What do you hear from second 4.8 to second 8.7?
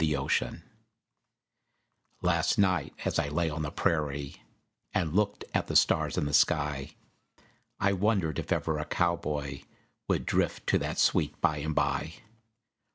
And looked at the stars in the sky, I wondered if